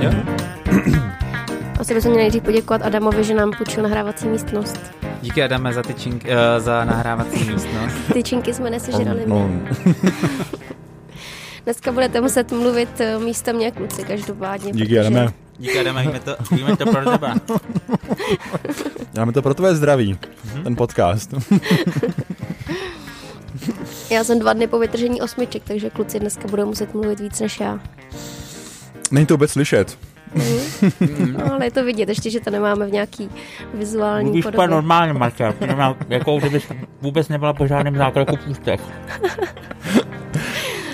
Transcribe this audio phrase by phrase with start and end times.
[0.00, 0.10] Jo?
[1.80, 4.80] Asi bychom měli nejdřív poděkovat Adamovi, že nám půjčil nahrávací místnost.
[5.22, 6.30] Díky Adame za, tyčink, uh,
[6.64, 7.94] za nahrávací místnost.
[8.12, 9.22] Tyčinky jsme nesežrali.
[9.26, 9.50] No,
[11.64, 14.72] Dneska budete muset mluvit eh, místo mě kluci každopádně.
[14.72, 15.32] díky, protože Adame.
[15.58, 17.34] Díky Adame, víme to, víme to pro tebe.
[19.12, 20.18] Děláme to pro tvoje zdraví,
[20.64, 21.34] ten podcast.
[24.10, 27.60] Já jsem dva dny po vytržení osmiček, takže kluci dneska budou muset mluvit víc než
[27.60, 27.80] já.
[29.10, 29.98] Není to vůbec slyšet.
[31.32, 33.30] No, ale je to vidět, ještě, že to nemáme v nějaký
[33.74, 34.68] vizuální Mluvíš podobě.
[34.68, 35.54] normálně, Marta.
[35.60, 36.62] Nemám, jako kdybys
[37.00, 38.80] vůbec nebyla po žádném zákroku v ústech.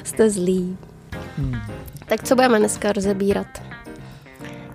[0.05, 0.77] Jste zlý.
[2.07, 3.47] Tak co budeme dneska rozebírat?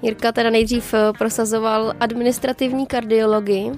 [0.02, 3.72] Jirka teda nejdřív eh, prosazoval administrativní kardiologii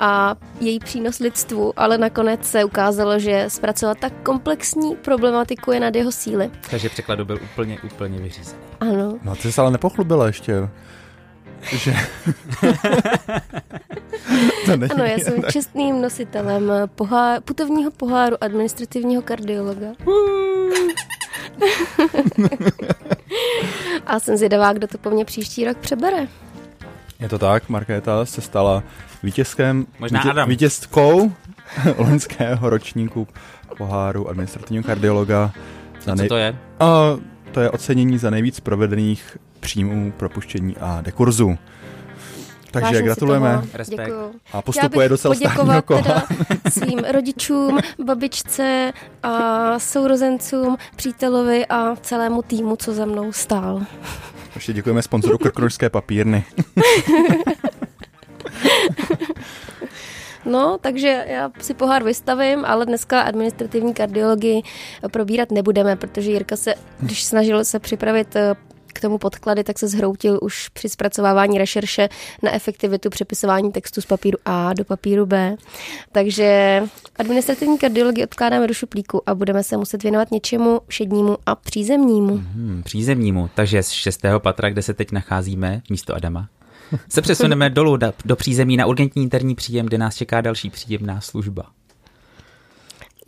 [0.00, 5.96] a její přínos lidstvu, ale nakonec se ukázalo, že zpracovat tak komplexní problematiku je nad
[5.96, 6.50] jeho síly.
[6.70, 8.58] Takže překladu byl úplně, úplně vyřízený.
[8.80, 9.18] Ano.
[9.22, 10.68] No ty jsi se ale nepochlubila ještě.
[11.62, 11.92] Že...
[14.66, 14.92] to není.
[14.92, 19.86] Ano, já jsem čestným nositelem pohá- putovního poháru administrativního kardiologa.
[24.06, 26.26] A jsem zvědavá, kdo to po mně příští rok přebere.
[27.20, 28.82] Je to tak, Markéta se stala
[29.22, 30.48] vítězkem, Možná Adam.
[30.48, 31.32] vítězkou
[31.98, 33.28] loňského ročníku
[33.78, 35.52] poháru administrativního kardiologa.
[36.04, 36.56] Za Co to je?
[36.80, 37.16] A
[37.52, 41.58] to je ocenění za nejvíc provedených příjmů, propuštění a dekurzu.
[42.70, 43.62] Takže Vážím gratulujeme.
[43.74, 44.06] Respekt.
[44.06, 44.32] Děkuju.
[44.52, 46.02] a postupuje bych do celostátního poděkovat kola.
[46.02, 46.26] teda
[46.70, 53.82] svým rodičům, babičce a sourozencům, přítelovi a celému týmu, co za mnou stál.
[54.54, 56.44] Ještě děkujeme sponzoru Krknožské papírny.
[60.44, 64.62] No, takže já si pohár vystavím, ale dneska administrativní kardiologii
[65.12, 68.54] probírat nebudeme, protože Jirka se, když snažil se připravit eh,
[68.92, 72.08] k tomu podklady, tak se zhroutil už při zpracovávání rešerše
[72.42, 75.56] na efektivitu přepisování textu z papíru A do papíru B.
[76.12, 76.82] Takže
[77.16, 82.36] administrativní kardiologii odkládáme do šuplíku a budeme se muset věnovat něčemu všednímu a přízemnímu.
[82.36, 83.50] Hmm, přízemnímu.
[83.54, 86.48] Takže z šestého patra, kde se teď nacházíme, místo Adama,
[87.08, 91.20] se přesuneme dolů do, do přízemí na urgentní interní příjem, kde nás čeká další příjemná
[91.20, 91.66] služba.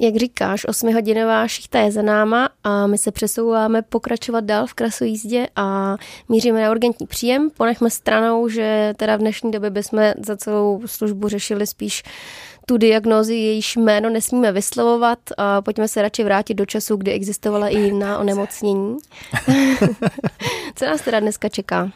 [0.02, 5.46] Jak říkáš, osmihodinová šichta je za náma a my se přesouváme pokračovat dál v krasojízdě
[5.56, 5.96] a
[6.28, 7.50] míříme na urgentní příjem.
[7.50, 12.02] Ponechme stranou, že teda v dnešní době bychom za celou službu řešili spíš
[12.66, 17.68] tu diagnózi, jejíž jméno nesmíme vyslovovat a pojďme se radši vrátit do času, kdy existovala
[17.68, 18.96] i jiná onemocnění.
[20.76, 21.90] Co nás teda dneska čeká?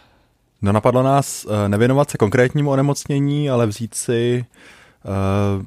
[0.63, 4.45] No napadlo nás eh, nevěnovat se konkrétnímu onemocnění, ale vzít si
[5.59, 5.65] uh,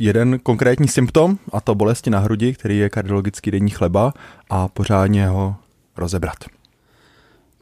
[0.00, 4.12] jeden konkrétní symptom, a to bolesti na hrudi, který je kardiologický denní chleba,
[4.50, 5.56] a pořádně ho
[5.96, 6.44] rozebrat.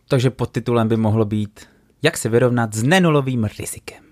[0.08, 1.60] Takže pod titulem by mohlo být
[2.02, 4.07] Jak se vyrovnat s nenulovým rizikem.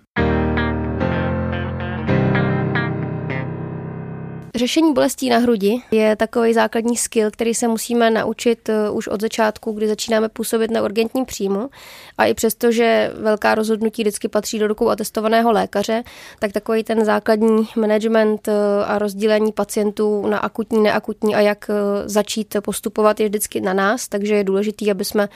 [4.56, 9.20] Řešení bolestí na hrudi je takový základní skill, který se musíme naučit eh, už od
[9.20, 11.70] začátku, kdy začínáme působit na urgentním příjmu.
[12.18, 16.02] A i přesto, že velká rozhodnutí vždycky patří do rukou atestovaného lékaře,
[16.38, 18.52] tak takový ten základní management eh,
[18.86, 21.74] a rozdělení pacientů na akutní, neakutní a jak eh,
[22.08, 25.28] začít postupovat je vždycky na nás, takže je důležité, aby jsme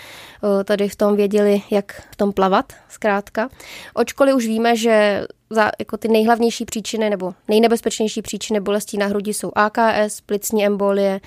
[0.65, 3.49] tady v tom věděli, jak v tom plavat, zkrátka.
[3.95, 9.35] Očkoliv už víme, že za jako ty nejhlavnější příčiny nebo nejnebezpečnější příčiny bolestí na hrudi
[9.35, 11.21] jsou AKS, plicní embolie,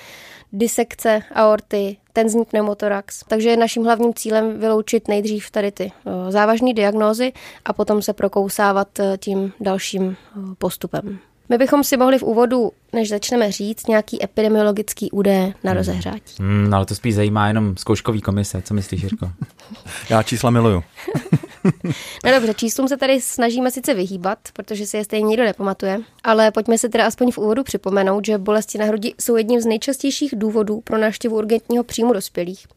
[0.54, 3.24] disekce aorty, tenzní pneumotorax.
[3.28, 7.34] Takže je naším hlavním cílem vyloučit nejdřív tady ty eh, závažné diagnózy
[7.66, 11.20] a potom se prokousávat eh, tím dalším eh, postupem.
[11.50, 16.36] My bychom si mohli v úvodu, než začneme říct, nějaký epidemiologický údaje na rozehřátí.
[16.40, 18.62] Hmm, no ale to spíš zajímá jenom zkouškový komise.
[18.62, 19.32] Co myslíš, Jirko?
[20.10, 20.84] Já čísla miluju.
[22.26, 26.52] No dobře, číslům se tady snažíme sice vyhýbat, protože si je stejně nikdo nepamatuje, ale
[26.52, 30.36] pojďme se teda aspoň v úvodu připomenout, že bolesti na hrudi jsou jedním z nejčastějších
[30.36, 32.68] důvodů pro návštěvu urgentního příjmu dospělých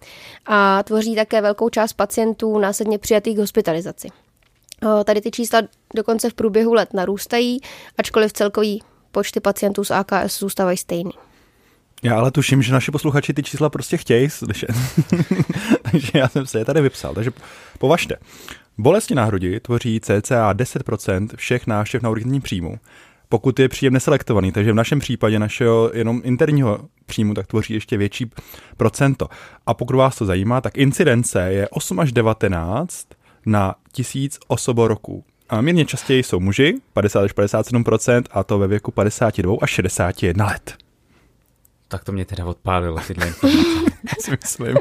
[0.46, 4.08] a tvoří také velkou část pacientů následně přijatých k hospitalizaci.
[5.04, 5.62] Tady ty čísla
[5.94, 7.60] dokonce v průběhu let narůstají,
[7.98, 11.12] ačkoliv celkový počty pacientů z AKS zůstávají stejný.
[12.02, 14.70] Já ale tuším, že naši posluchači ty čísla prostě chtějí slyšet.
[15.90, 17.14] Takže já jsem se je tady vypsal.
[17.14, 17.30] Takže
[17.78, 18.16] považte.
[18.78, 22.78] Bolesti na hrudi tvoří cca 10% všech návštěv na urgentním příjmu.
[23.28, 27.96] Pokud je příjem neselektovaný, takže v našem případě našeho jenom interního příjmu, tak tvoří ještě
[27.96, 28.30] větší
[28.76, 29.28] procento.
[29.66, 33.06] A pokud vás to zajímá, tak incidence je 8 až 19
[33.46, 35.24] na tisíc osoboroků.
[35.48, 40.46] A mírně častěji jsou muži, 50 až 57%, a to ve věku 52 až 61
[40.46, 40.74] let.
[41.88, 43.58] Tak to mě teda odpálilo tyhle informace.
[44.20, 44.76] si myslím.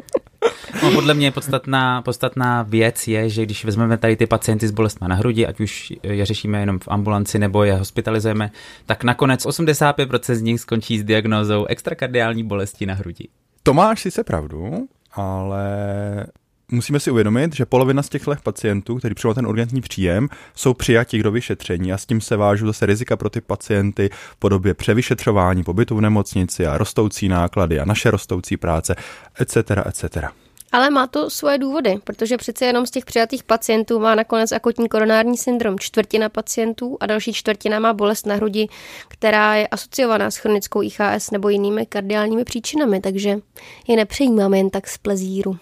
[0.84, 5.08] No, podle mě podstatná, podstatná věc je, že když vezmeme tady ty pacienty s bolestmi
[5.08, 8.52] na hrudi, ať už je řešíme jenom v ambulanci nebo je hospitalizujeme,
[8.86, 13.28] tak nakonec 85% z nich skončí s diagnózou extrakardiální bolesti na hrudi.
[13.64, 15.66] To máš sice pravdu, ale
[16.72, 21.24] musíme si uvědomit, že polovina z těchto pacientů, kteří přijmou ten urgentní příjem, jsou přijati
[21.24, 25.64] do vyšetření a s tím se vážou zase rizika pro ty pacienty v podobě převyšetřování,
[25.64, 28.96] pobytu v nemocnici a rostoucí náklady a naše rostoucí práce,
[29.40, 30.18] etc., etc.
[30.72, 34.90] Ale má to svoje důvody, protože přece jenom z těch přijatých pacientů má nakonec akutní
[34.90, 38.68] koronární syndrom čtvrtina pacientů a další čtvrtina má bolest na hrudi,
[39.08, 43.38] která je asociovaná s chronickou IHS nebo jinými kardiálními příčinami, takže
[43.88, 45.58] je nepřejímáme jen tak z plezíru.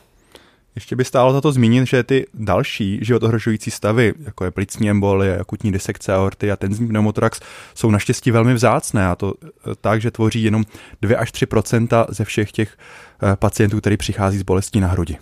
[0.76, 5.40] Ještě by stálo za to zmínit, že ty další životohrožující stavy, jako je plicní embolie,
[5.40, 7.40] akutní disekce aorty a tenzní pneumotorax,
[7.76, 9.48] jsou naštěstí velmi vzácné a to eh,
[9.82, 10.64] tak, že tvoří jenom
[11.02, 12.78] 2 až 3% ze všech těch
[13.24, 15.18] eh, pacientů, kteří přichází s bolestí na hrudi.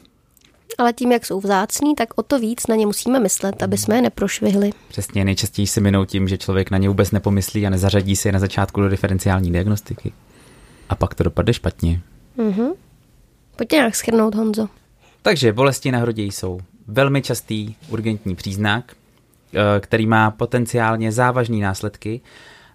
[0.77, 3.95] Ale tím, jak jsou vzácní, tak o to víc na ně musíme myslet, aby jsme
[3.95, 4.71] je neprošvihli.
[4.88, 8.39] Přesně, nejčastěji se minou tím, že člověk na ně vůbec nepomyslí a nezařadí se na
[8.39, 10.13] začátku do diferenciální diagnostiky.
[10.89, 12.01] A pak to dopadne špatně.
[12.38, 12.71] Mhm.
[13.56, 14.68] Pojďte nějak schrnout, Honzo.
[15.22, 18.94] Takže bolesti na hrudi jsou velmi častý urgentní příznak,
[19.54, 22.22] eh, který má potenciálně závažné následky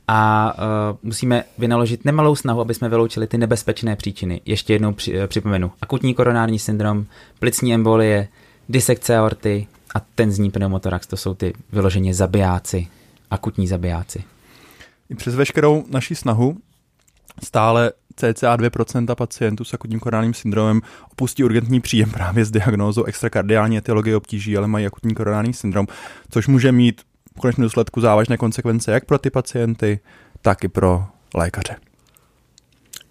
[0.09, 4.41] a uh, musíme vynaložit nemalou snahu, aby jsme vyloučili ty nebezpečné příčiny.
[4.45, 4.97] Ještě jednou uh,
[5.27, 5.73] připomenu.
[5.83, 7.07] Akutní koronární syndrom,
[7.39, 8.29] plicní embolie,
[8.69, 11.07] disekce aorty a tenzní pneumotorax.
[11.07, 12.89] To jsou ty vyloženě zabijáci,
[13.31, 14.25] akutní zabijáci.
[15.11, 16.57] I přes veškerou naší snahu
[17.43, 20.81] stále cca 2% pacientů s akutním koronárním syndromem
[21.13, 25.87] opustí urgentní příjem právě s diagnózou extrakardiální etiologie obtíží, ale mají akutní koronární syndrom,
[26.31, 27.03] což může mít
[27.37, 30.01] v konečném důsledku závažné konsekvence jak pro ty pacienty,
[30.43, 31.05] tak i pro
[31.35, 31.77] lékaře.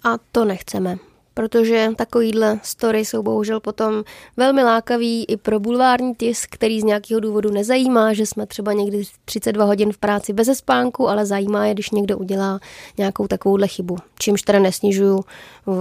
[0.04, 0.98] A to nechceme
[1.36, 4.04] protože takovýhle story jsou bohužel potom
[4.38, 9.04] velmi lákavý i pro bulvární tisk, který z nějakého důvodu nezajímá, že jsme třeba někdy
[9.26, 12.60] 32 hodin v práci bez spánku, ale zajímá je, když někdo udělá
[12.98, 13.98] nějakou takovouhle chybu.
[14.20, 15.24] Čímž teda nesnižuju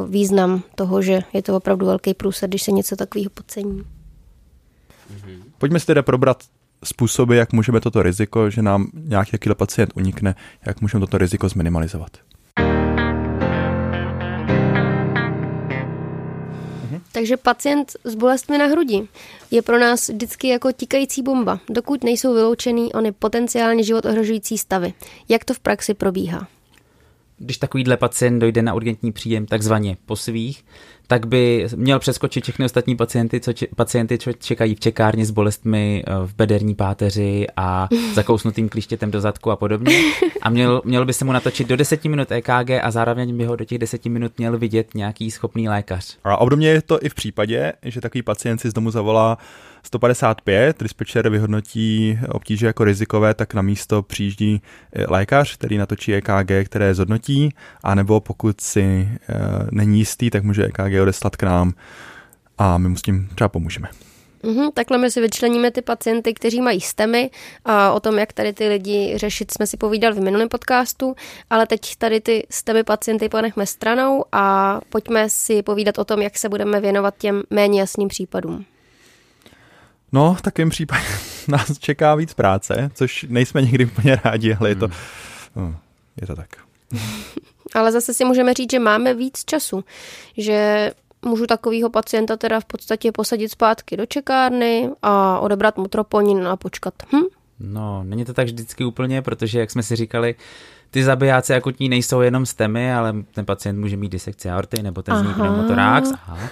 [0.09, 3.83] význam toho, že je to opravdu velký průsad, když se něco takového podcení.
[5.59, 6.43] Pojďme si teda probrat
[6.85, 10.35] způsoby, jak můžeme toto riziko, že nám nějaký takový pacient unikne,
[10.67, 12.11] jak můžeme toto riziko zminimalizovat.
[17.15, 19.09] Takže pacient s bolestmi na hrudi
[19.51, 24.93] je pro nás vždycky jako tikající bomba, dokud nejsou vyloučený ony potenciálně život ohrožující stavy.
[25.29, 26.49] Jak to v praxi probíhá?
[27.39, 30.65] Když takovýhle pacient dojde na urgentní příjem takzvaně po svých,
[31.07, 35.31] tak by měl přeskočit všechny ostatní pacienty, co če, pacienty, co čekají v čekárně s
[35.31, 39.99] bolestmi eh, v bederní páteři a zakousnutým klíštětem do zadku a podobně.
[40.43, 43.57] A měl, měl by se mu natočit do 10 minut EKG a zároveň by ho
[43.57, 46.19] do těch 10 minut měl vidět nějaký schopný lékař.
[46.25, 49.39] A obdobně je to i v případě, že takový pacient si z domu zavolá
[49.85, 56.51] 155, dispečer vyhodnotí obtíže jako rizikové, tak na místo přijíždí eh, lékař, který natočí EKG,
[56.65, 59.09] které zhodnotí, anebo pokud si e,
[59.71, 61.73] není jistý, tak může EKG odeslat k nám
[62.59, 63.89] a my mu s tím třeba pomůžeme.
[64.45, 67.31] Mm-hmm, takhle my si vyčleníme ty pacienty, kteří mají STEMy
[67.65, 71.15] a o tom, jak tady ty lidi řešit, jsme si povídali v minulém podcastu,
[71.51, 76.39] ale teď tady ty STEMy pacienty ponechme stranou a pojďme si povídat o tom, jak
[76.39, 78.65] se budeme věnovat těm méně jasným případům.
[80.15, 81.05] No, v takovém případě
[81.49, 85.73] nás čeká víc práce, což nejsme nikdy úplně rádi, ale je to, hmm.
[85.73, 85.77] no,
[86.21, 86.49] je to tak.
[87.75, 89.85] ale zase si můžeme říct, že máme víc času,
[90.37, 90.91] že
[91.25, 96.57] můžu takového pacienta teda v podstatě posadit zpátky do čekárny a odebrat mu troponin a
[96.57, 96.95] počkat.
[97.13, 97.25] Hm?
[97.61, 100.35] No, není to tak vždycky úplně, protože jak jsme si říkali,
[100.91, 105.17] ty zabijáci akutní nejsou jenom stemy, ale ten pacient může mít disekci aorty nebo ten
[105.17, 106.13] zní pneumotoráx.
[106.13, 106.49] Aha.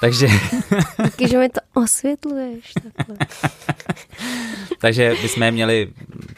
[0.00, 0.28] Takže...
[1.04, 2.72] Díky, že mi to osvětluješ.
[4.78, 5.88] Takže bychom je měli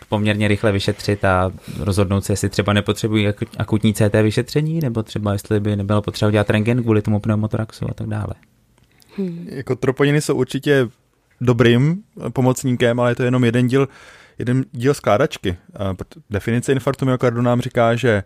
[0.08, 3.28] poměrně rychle vyšetřit a rozhodnout se, jestli třeba nepotřebují
[3.58, 7.94] akutní CT vyšetření, nebo třeba jestli by nebylo potřeba dělat rengen kvůli tomu pneumotoraxu a
[7.94, 8.34] tak dále.
[9.16, 9.46] Hmm.
[9.50, 10.88] Jako troponiny jsou určitě
[11.40, 12.02] dobrým
[12.32, 13.88] pomocníkem, ale je to jenom jeden díl,
[14.38, 15.56] jeden díl skládačky.
[16.30, 18.22] Definice infarktu myokardu nám říká, že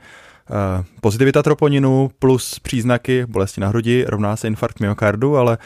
[1.00, 5.58] pozitivita troponinu plus příznaky bolesti na hrudi rovná se infarkt myokardu, ale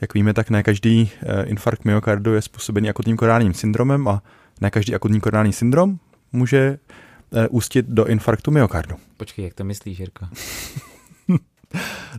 [0.00, 4.22] jak víme, tak ne každý eh, infarkt myokardu je způsobený akutním koronárním syndromem a
[4.60, 5.98] ne každý akutní koronární syndrom
[6.32, 6.78] může
[7.34, 8.96] eh, ústit do infarktu myokardu.
[9.16, 10.26] Počkej, jak to myslíš, Jirko?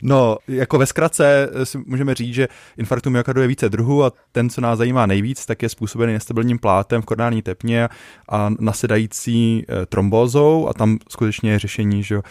[0.02, 2.48] No, jako ve zkratce si můžeme říct, že
[2.78, 6.60] infarktu myokardu je více druhů a ten, co nás zajímá nejvíc, tak je způsobený nestabilním
[6.60, 7.90] plátem v koronární tepně
[8.30, 12.22] a nasedající trombózou a tam skutečně je řešení, že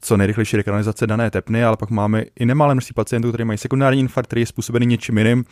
[0.00, 4.00] co nejrychlejší rekanalizace dané tepny, ale pak máme i nemalé množství pacientů, kteří mají sekundární
[4.00, 5.44] infarkt, který je způsobený něčím jiným,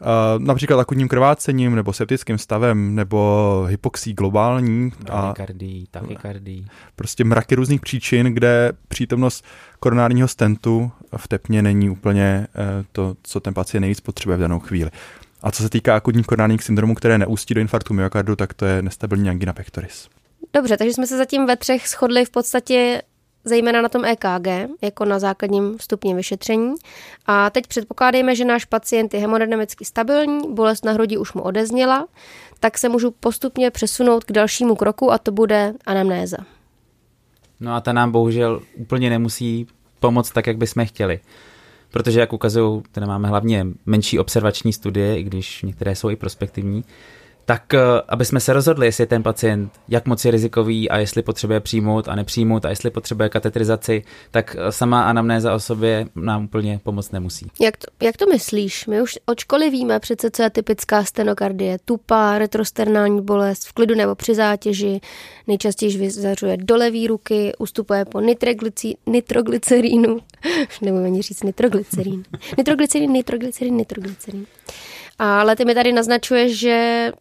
[0.00, 4.90] Uh, například akutním krvácením, nebo septickým stavem, nebo hypoxí globální.
[5.04, 6.64] Tachykardii, tachykardii.
[6.96, 9.44] Prostě mraky různých příčin, kde přítomnost
[9.80, 14.60] koronárního stentu v tepně není úplně uh, to, co ten pacient nejvíc potřebuje v danou
[14.60, 14.90] chvíli.
[15.42, 18.82] A co se týká akutních koronárních syndromů, které neústí do infarktu myokardu, tak to je
[18.82, 20.08] nestabilní angina pectoris.
[20.54, 23.02] Dobře, takže jsme se zatím ve třech shodli v podstatě
[23.46, 26.74] zejména na tom EKG, jako na základním stupni vyšetření.
[27.26, 32.06] A teď předpokládejme, že náš pacient je hemodynamicky stabilní, bolest na hrudi už mu odezněla,
[32.60, 36.36] tak se můžu postupně přesunout k dalšímu kroku a to bude anamnéza.
[37.60, 39.66] No a ta nám bohužel úplně nemusí
[40.00, 41.20] pomoct tak, jak bychom chtěli.
[41.90, 46.84] Protože, jak ukazují, teda máme hlavně menší observační studie, i když některé jsou i prospektivní,
[47.46, 50.98] tak eh, aby jsme se rozhodli, jestli je ten pacient jak moc je rizikový a
[50.98, 56.06] jestli potřebuje přijmout a nepřijmout a jestli potřebuje katetrizaci, tak eh, sama anamnéza o sobě
[56.16, 57.46] nám úplně pomoct nemusí.
[57.60, 58.86] Jak to, jak to myslíš?
[58.86, 61.78] My už od školy víme přece, co je typická stenokardie.
[61.84, 65.00] Tupá, retrosternální bolest, v klidu nebo při zátěži,
[65.46, 68.20] nejčastěji vyzařuje do levý ruky, ustupuje po
[69.06, 70.18] nitroglycerínu,
[70.82, 72.22] nebo ani říct nitroglycerín.
[72.58, 74.46] Nitroglycerín, nitroglycerín, nitroglycerín.
[75.18, 77.12] Ale ty mi tady naznačuješ, že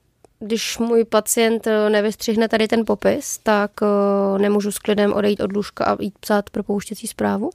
[0.45, 5.53] když můj pacient eh, nevystřihne tady ten popis, tak eh, nemůžu s klidem odejít od
[5.53, 7.49] lůžka a jít psát propouštěcí zprávu?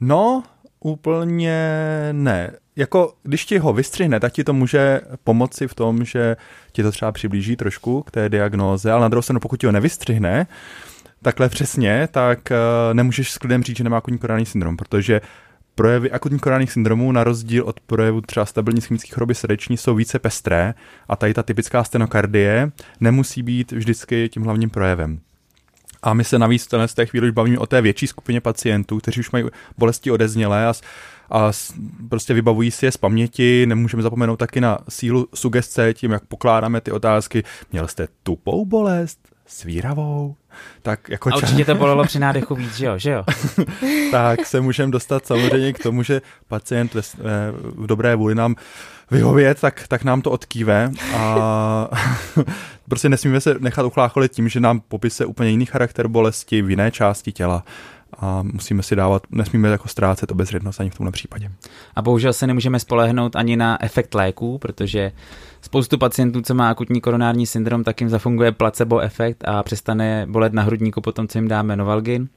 [0.00, 0.42] No,
[0.80, 1.58] úplně
[2.12, 2.52] ne.
[2.76, 6.36] Jako, když ti ho vystřihne, tak ti to může pomoci v tom, že
[6.72, 9.72] ti to třeba přiblíží trošku k té diagnóze, ale na druhou stranu, pokud ti ho
[9.72, 10.46] nevystřihne,
[11.22, 15.20] takhle přesně, tak uh, nemůžeš s klidem říct, že nemá koronární syndrom, protože
[15.74, 20.18] Projevy akutních koronárních syndromů na rozdíl od projevu třeba stabilní chemické choroby srdeční jsou více
[20.18, 20.74] pestré
[21.08, 25.20] a tady ta typická stenokardie nemusí být vždycky tím hlavním projevem.
[26.02, 29.20] A my se navíc v té chvíli už bavíme o té větší skupině pacientů, kteří
[29.20, 29.44] už mají
[29.78, 30.72] bolesti odeznělé a,
[31.30, 31.52] a
[32.08, 33.66] prostě vybavují si je z paměti.
[33.66, 37.44] Nemůžeme zapomenout taky na sílu sugestce, tím, jak pokládáme ty otázky.
[37.72, 39.31] Měl jste tupou bolest?
[39.52, 40.36] Svíravou?
[40.82, 42.98] tak jako a určitě to bolelo při nádechu víc, že jo?
[42.98, 43.24] Že jo?
[44.10, 47.14] tak se můžeme dostat samozřejmě k tomu, že pacient v,
[47.76, 48.56] v dobré vůli nám
[49.10, 51.88] vyhovět, tak, tak nám to odkýve a
[52.88, 56.90] prostě nesmíme se nechat uchlácholit tím, že nám popise úplně jiný charakter bolesti v jiné
[56.90, 57.64] části těla
[58.18, 61.50] a musíme si dávat, nesmíme jako ztrácet obezřetnost ani v tomhle případě.
[61.96, 65.12] A bohužel se nemůžeme spolehnout ani na efekt léků, protože
[65.60, 70.52] spoustu pacientů, co má akutní koronární syndrom, tak jim zafunguje placebo efekt a přestane bolet
[70.52, 72.28] na hrudníku potom, co jim dáme Novalgin.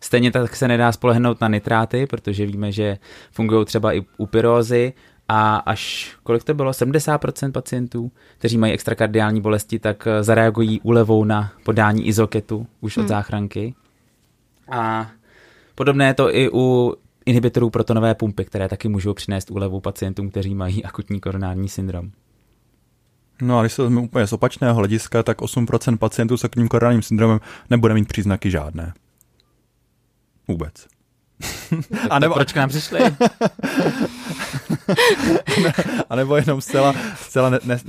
[0.00, 2.98] Stejně tak se nedá spolehnout na nitráty, protože víme, že
[3.30, 4.92] fungují třeba i u pyrózy
[5.28, 11.52] a až, kolik to bylo, 70% pacientů, kteří mají extrakardiální bolesti, tak zareagují úlevou na
[11.64, 13.08] podání izoketu už od hmm.
[13.08, 13.74] záchranky.
[14.72, 15.10] A
[15.74, 16.94] podobné je to i u
[17.26, 22.10] inhibitorů protonové pumpy, které taky můžou přinést úlevu pacientům, kteří mají akutní koronární syndrom.
[23.42, 27.02] No a když se vezmeme úplně z opačného hlediska, tak 8% pacientů s akutním koronárním
[27.02, 28.92] syndromem nebude mít příznaky žádné.
[30.48, 30.86] Vůbec.
[32.10, 32.34] a nebo...
[32.34, 33.00] proč k nám přišli?
[36.10, 37.80] a nebo jenom zcela, zcela ne, ne,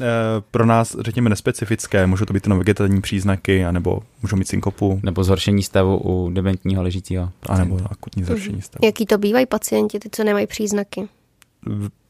[0.52, 2.08] pro nás, řekněme, nespecifické.
[2.08, 5.00] Můžou to být jenom vegetativní příznaky, anebo můžou mít synkopu.
[5.04, 7.32] Nebo zhoršení stavu u dementního ležícího.
[7.50, 8.86] A nebo akutní zhoršení stavu.
[8.86, 11.08] Jaký to bývají pacienti, ty, co nemají příznaky?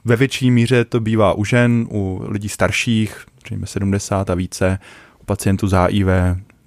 [0.06, 4.80] Ve větší míře to bývá u žen, u lidí starších, řekněme 70 a více,
[5.22, 6.08] u pacientů z HIV,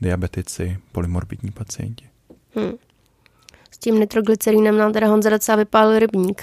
[0.00, 2.04] diabetici, polymorbidní pacienti.
[2.54, 2.72] Hmm.
[3.76, 6.42] S tím nitroglycerínem nám teda Honza docela vypálil rybník.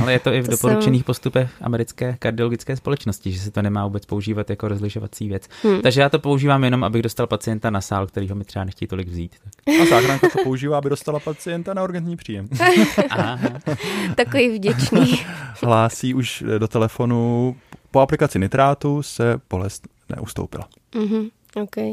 [0.00, 1.04] Ale je to i v to doporučených jsem...
[1.04, 5.48] postupech americké kardiologické společnosti, že se to nemá vůbec používat jako rozlišovací věc.
[5.62, 5.82] Hmm.
[5.82, 8.88] Takže já to používám jenom, abych dostal pacienta na sál, který ho mi třeba nechtějí
[8.88, 9.36] tolik vzít.
[9.64, 9.74] Tak.
[9.82, 12.48] A záchranka to používá, aby dostala pacienta na urgentní příjem.
[14.14, 15.20] Takový vděčný.
[15.62, 17.56] Hlásí už do telefonu,
[17.90, 20.68] po aplikaci nitrátu se bolest neustoupila.
[20.94, 21.30] Mm-hmm,
[21.62, 21.92] okay.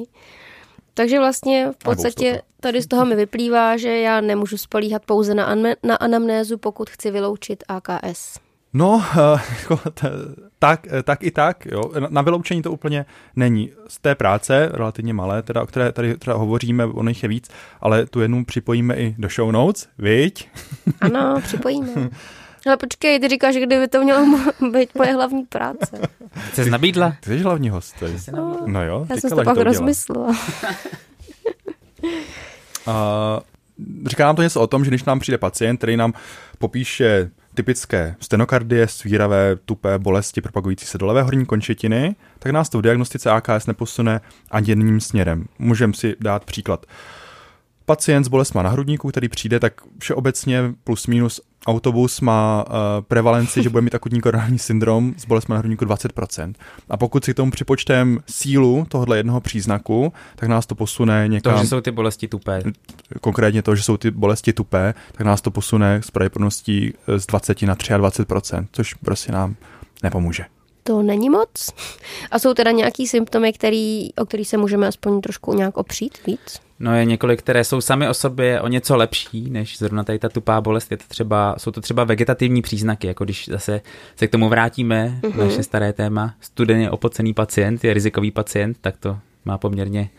[0.99, 5.45] Takže vlastně v podstatě tady z toho mi vyplývá, že já nemůžu spolíhat pouze na,
[5.45, 8.39] an- na anamnézu, pokud chci vyloučit AKS.
[8.73, 9.79] No, eh, jako
[10.59, 11.65] tak, eh, tak i tak.
[11.65, 11.83] Jo.
[12.09, 13.71] Na vyloučení to úplně není.
[13.87, 17.49] Z té práce, relativně malé, teda, o které tady teda hovoříme, ono jich je víc,
[17.81, 20.49] ale tu jednu připojíme i do show notes, viď?
[21.01, 22.09] Ano, připojíme.
[22.65, 24.25] Ale počkej, ty říkáš, že kdyby to mělo
[24.71, 26.01] být moje hlavní práce.
[26.53, 27.13] Jsi nabídla?
[27.19, 28.03] Ty jsi hlavní host.
[28.31, 29.05] No, no jo.
[29.09, 30.27] Já jsem to pak rozmyslela.
[30.27, 30.33] uh,
[34.05, 36.13] říká nám to něco o tom, že když nám přijde pacient, který nám
[36.59, 42.77] popíše typické stenokardie, svíravé, tupé bolesti propagující se do levé horní končetiny, tak nás to
[42.77, 45.45] v diagnostice AKS neposune ani jedním směrem.
[45.59, 46.85] Můžeme si dát příklad.
[47.85, 52.73] pacient s bolestma na hrudníku, který přijde, tak všeobecně plus minus autobus má uh,
[53.07, 56.53] prevalenci, že bude mít akutní koronální syndrom s bolestmi na hrudníku 20%.
[56.89, 61.53] A pokud si k tomu připočtem sílu tohohle jednoho příznaku, tak nás to posune někam...
[61.53, 62.61] To, že jsou ty bolesti tupé.
[63.21, 67.61] Konkrétně to, že jsou ty bolesti tupé, tak nás to posune s pravděpodobností z 20
[67.61, 69.55] na 23%, což prostě nám
[70.03, 70.45] nepomůže.
[70.89, 71.69] To není moc.
[72.31, 76.59] A jsou teda nějaký symptomy, který, o který se můžeme aspoň trošku nějak opřít víc?
[76.79, 80.29] No je několik, které jsou sami o sobě o něco lepší, než zrovna tady ta
[80.29, 80.91] tupá bolest.
[80.91, 83.81] Je to třeba, jsou to třeba vegetativní příznaky, jako když zase
[84.15, 85.45] se k tomu vrátíme, uh-huh.
[85.45, 90.09] naše staré téma, studeně opocený pacient je rizikový pacient, tak to má poměrně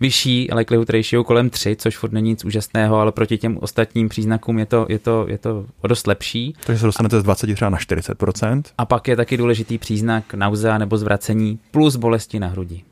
[0.00, 4.58] vyšší likelihood ratio kolem 3, což furt není nic úžasného, ale proti těm ostatním příznakům
[4.58, 6.54] je to, je to, je to o dost lepší.
[6.66, 8.62] Takže se dostanete z 20 třeba na 40%.
[8.78, 12.82] A pak je taky důležitý příznak nauzea nebo zvracení plus bolesti na hrudi.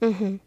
[0.00, 0.38] Uh-huh.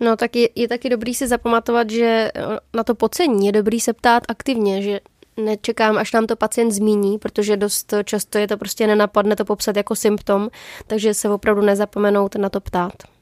[0.00, 2.42] No tak je, je taky dobrý si zapamatovat, že eh,
[2.74, 5.00] na to pocení je dobrý se ptát aktivně, že
[5.36, 9.76] nečekám, až nám to pacient zmíní, protože dost často je to prostě nenapadne to popsat
[9.76, 10.48] jako symptom,
[10.86, 13.13] takže se opravdu nezapomenout na to ptát.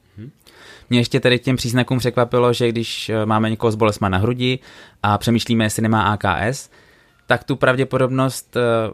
[0.89, 4.59] Mě ještě tady těm příznakům překvapilo, že když eh, máme někoho s bolestma na hrudi
[5.03, 6.69] a přemýšlíme, jestli nemá AKS,
[7.27, 8.93] tak tu pravděpodobnost, eh,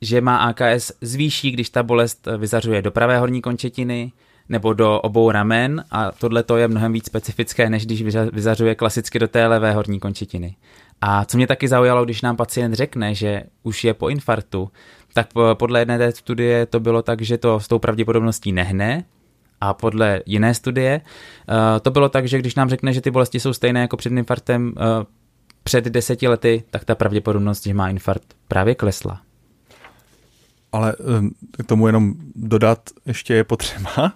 [0.00, 4.12] že má AKS zvýší, když ta bolest vyzařuje do pravé horní končetiny,
[4.48, 8.02] nebo do obou ramen a tohle to je mnohem víc specifické, než když
[8.32, 10.56] vyzařuje klasicky do té levé horní končetiny.
[11.00, 14.70] A co mě taky zaujalo, když nám pacient řekne, že už je po infarktu,
[15.14, 19.04] tak podle jedné té studie to bylo tak, že to s tou pravděpodobností nehne,
[19.60, 23.40] a podle jiné studie eh, to bylo tak, že když nám řekne, že ty bolesti
[23.40, 25.06] jsou stejné jako před infarktem eh,
[25.62, 29.20] před deseti lety, tak ta pravděpodobnost, že má infarkt, právě klesla.
[30.72, 34.12] Ale eh, k tomu jenom dodat ještě je potřeba,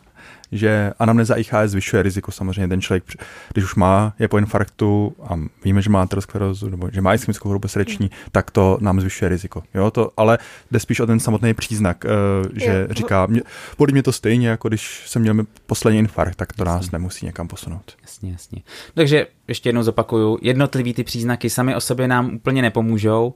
[0.52, 2.68] že anamneza IHS zvyšuje riziko samozřejmě.
[2.68, 3.04] Ten člověk,
[3.52, 7.48] když už má, je po infarktu a víme, že má aterosklerózu nebo že má ischemickou
[7.48, 8.28] chorobu srdeční, mm.
[8.32, 9.62] tak to nám zvyšuje riziko.
[9.74, 10.38] Jo, to, ale
[10.70, 12.94] jde spíš o ten samotný příznak, uh, že jo.
[12.94, 13.42] říká, mě,
[13.78, 15.34] bolí mě to stejně, jako když jsem měl
[15.66, 16.98] poslední infarkt, tak to nás jasně.
[16.98, 17.96] nemusí někam posunout.
[18.02, 18.62] Jasně, jasně.
[18.94, 23.34] Takže ještě jednou zopakuju, jednotlivý ty příznaky sami o sobě nám úplně nepomůžou,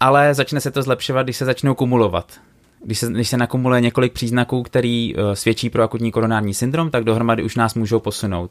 [0.00, 2.40] ale začne se to zlepšovat, když se začnou kumulovat
[2.84, 7.04] když se, když se nakumuluje několik příznaků, který uh, svědčí pro akutní koronární syndrom, tak
[7.04, 8.50] dohromady už nás můžou posunout.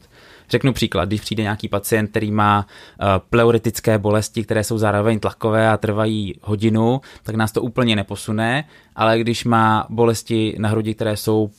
[0.50, 5.68] Řeknu příklad, když přijde nějaký pacient, který má uh, pleuritické bolesti, které jsou zároveň tlakové
[5.68, 8.64] a trvají hodinu, tak nás to úplně neposune,
[8.96, 11.50] ale když má bolesti na hrudi, které jsou uh,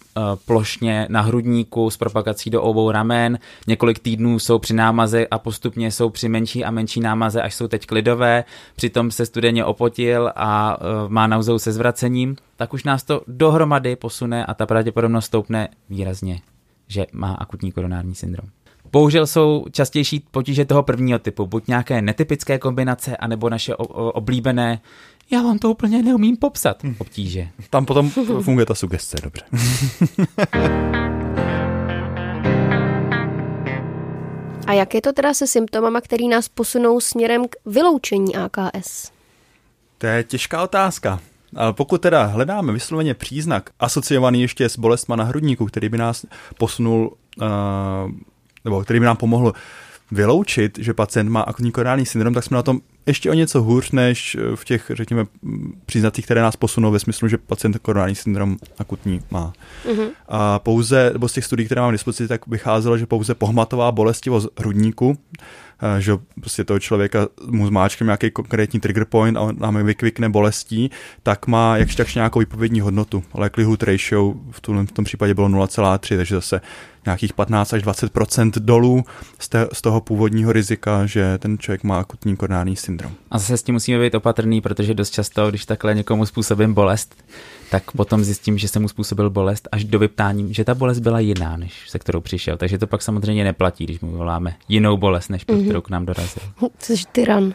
[0.46, 5.92] plošně na hrudníku s propagací do obou ramen, několik týdnů jsou při námaze a postupně
[5.92, 8.44] jsou při menší a menší námaze, až jsou teď klidové,
[8.76, 13.96] přitom se studeně opotil a uh, má nauzou se zvracením, tak už nás to dohromady
[13.96, 16.42] posune a ta pravděpodobnost stoupne výrazně,
[16.88, 18.50] že má akutní koronární syndrom.
[18.92, 24.82] Bohužel jsou častější potíže toho prvního typu, buď nějaké netypické kombinace, anebo naše oblíbené
[25.32, 26.84] já vám to úplně neumím popsat.
[26.84, 26.96] Hm.
[26.98, 27.48] Obtíže.
[27.70, 28.10] Tam potom
[28.42, 29.42] funguje ta sugestce, dobře.
[34.68, 39.12] A jak je to teda se symptomama, který nás posunou směrem k vyloučení AKS?
[39.98, 41.20] To je těžká otázka.
[41.56, 46.26] Ale pokud teda hledáme vysloveně příznak asociovaný ještě s bolestma na hrudníku, který by nás
[46.58, 47.46] posunul, uh,
[48.66, 49.54] nebo který by nám pomohl
[50.12, 53.92] vyloučit, že pacient má akutní koronární syndrom, tak jsme na tom ještě o něco hůř
[53.92, 55.26] než v těch, řekněme,
[55.86, 59.54] příznacích, které nás posunou ve smyslu, že pacient koronární syndrom akutní má.
[59.86, 60.08] Mm-hmm.
[60.28, 63.92] A pouze, nebo z těch studií, které mám k dispozici, tak vycházelo, že pouze pohmatová
[63.92, 65.18] bolestivost hrudníku
[66.00, 70.92] že prostě toho člověka mu zmáčkne nějaký konkrétní trigger point a on nám vykvikne bolestí,
[71.24, 73.24] tak má jakž takž nějakou výpovědní hodnotu.
[73.38, 76.62] Likelihood ratio v, tom, v tom případě bylo 0,3, takže zase
[77.06, 79.04] nějakých 15 až 20% dolů
[79.40, 83.12] z, te, z toho původního rizika, že ten člověk má akutní koronární syndrom.
[83.32, 87.16] A zase s tím musíme být opatrný, protože dost často, když takhle někomu způsobím bolest,
[87.70, 91.20] tak potom zjistím, že jsem mu způsobil bolest až do vyptání, že ta bolest byla
[91.20, 92.58] jiná, než se kterou přišel.
[92.58, 95.66] Takže to pak samozřejmě neplatí, když mu voláme jinou bolest, než pro mhm.
[95.66, 96.44] kterou k nám dorazil.
[96.80, 97.54] Jsi tyran.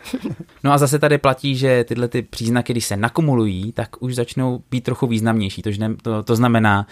[0.65, 4.63] no a zase tady platí, že tyhle ty příznaky, když se nakumulují, tak už začnou
[4.71, 5.63] být trochu významnější.
[5.63, 5.71] To,
[6.03, 6.87] to, to znamená,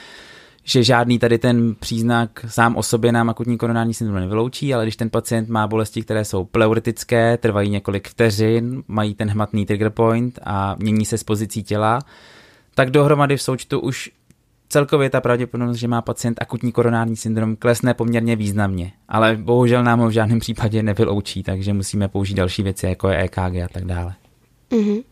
[0.68, 4.96] že žádný tady ten příznak sám o sobě nám akutní koronární syndrom nevyloučí, ale když
[4.96, 10.38] ten pacient má bolesti, které jsou pleuritické, trvají několik vteřin, mají ten hmatný trigger point
[10.44, 11.98] a mění se z pozicí těla,
[12.74, 14.10] tak dohromady v součtu už
[14.68, 18.92] celkově ta pravděpodobnost, že má pacient akutní koronární syndrom, klesne poměrně významně.
[19.08, 23.18] Ale bohužel nám ho v žádném případě nevyloučí, takže musíme použít další věci, jako je
[23.18, 24.14] EKG a tak dále.
[24.70, 25.04] Uh-huh.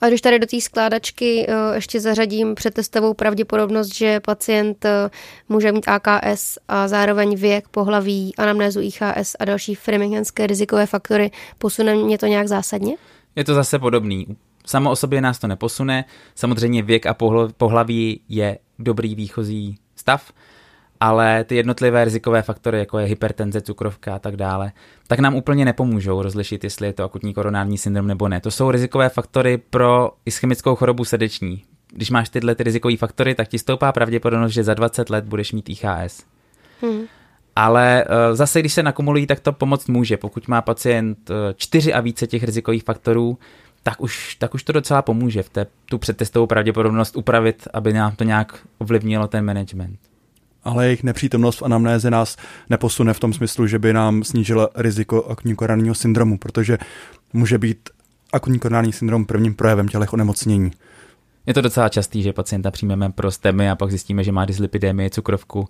[0.00, 4.90] A když tady do té skládačky uh, ještě zařadím přetestovou pravděpodobnost, že pacient uh,
[5.48, 11.94] může mít AKS a zároveň věk, pohlaví, anamnézu IHS a další framinghenské rizikové faktory, posune
[11.94, 12.96] mě to nějak zásadně?
[13.36, 14.26] Je to zase podobný.
[14.66, 16.04] Samo o sobě nás to neposune.
[16.34, 17.16] Samozřejmě věk a
[17.56, 20.32] pohlaví je dobrý výchozí stav,
[21.00, 24.72] ale ty jednotlivé rizikové faktory, jako je hypertenze, cukrovka a tak dále,
[25.06, 28.40] tak nám úplně nepomůžou rozlišit, jestli je to akutní koronární syndrom nebo ne.
[28.40, 31.62] To jsou rizikové faktory pro ischemickou chorobu srdeční.
[31.92, 35.52] Když máš tyhle ty rizikové faktory, tak ti stoupá pravděpodobnost, že za 20 let budeš
[35.52, 36.24] mít IHS.
[36.82, 37.02] Hmm.
[37.56, 40.16] Ale uh, zase, když se nakumulují, tak to pomoct může.
[40.16, 43.38] Pokud má pacient uh, čtyři a více těch rizikových faktorů,
[43.82, 48.16] tak už, tak už to docela pomůže v té, tu předtestovou pravděpodobnost upravit, aby nám
[48.16, 49.98] to nějak ovlivnilo ten management
[50.64, 52.36] ale jejich nepřítomnost v anamnéze nás
[52.70, 56.78] neposune v tom smyslu, že by nám snížila riziko akutní koronárního syndromu, protože
[57.32, 57.90] může být
[58.32, 60.70] akutní koronární syndrom prvním projevem tělech onemocnění.
[61.46, 65.10] Je to docela častý, že pacienta přijmeme pro stemy a pak zjistíme, že má dyslipidemii,
[65.10, 65.68] cukrovku,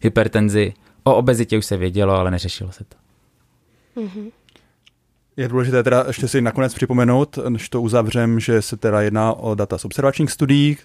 [0.00, 0.74] hypertenzi.
[1.04, 2.96] O obezitě už se vědělo, ale neřešilo se to.
[4.00, 4.30] Mm-hmm.
[5.36, 9.54] Je důležité teda ještě si nakonec připomenout, než to uzavřem, že se teda jedná o
[9.54, 10.76] data z observačních studií,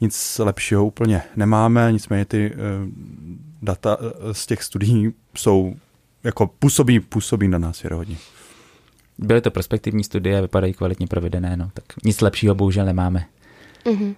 [0.00, 2.58] nic lepšího úplně nemáme, nicméně ty uh,
[3.62, 5.74] data uh, z těch studií jsou
[6.24, 8.16] jako působí, působí na nás věrohodně.
[9.18, 13.26] Byly to prospektivní studie, vypadají kvalitně provedené, no, tak nic lepšího bohužel nemáme.
[13.84, 14.14] Mm-hmm.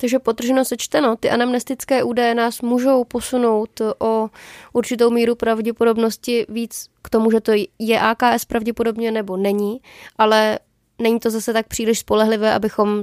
[0.00, 4.30] Takže potrženo sečteno, ty anamnestické údaje nás můžou posunout o
[4.72, 9.80] určitou míru pravděpodobnosti víc k tomu, že to je AKS pravděpodobně nebo není,
[10.18, 10.58] ale
[10.98, 13.02] není to zase tak příliš spolehlivé, abychom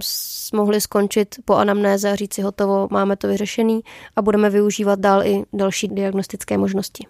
[0.53, 3.81] mohli skončit po anamnéze a říct si hotovo, máme to vyřešený
[4.15, 7.07] a budeme využívat dál i další diagnostické možnosti.